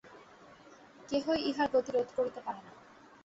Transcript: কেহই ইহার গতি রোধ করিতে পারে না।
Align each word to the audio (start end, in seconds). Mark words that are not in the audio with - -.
কেহই 1.09 1.39
ইহার 1.49 1.69
গতি 1.73 1.91
রোধ 1.91 2.09
করিতে 2.17 2.39
পারে 2.45 2.61
না। 2.65 2.71